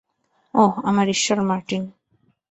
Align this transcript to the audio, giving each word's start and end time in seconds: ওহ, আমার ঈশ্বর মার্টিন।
ওহ, 0.53 0.73
আমার 0.83 1.07
ঈশ্বর 1.07 1.37
মার্টিন। 1.41 1.83